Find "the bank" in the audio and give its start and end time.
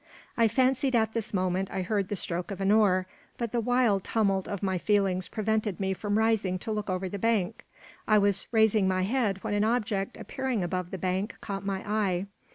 7.07-7.63, 10.89-11.35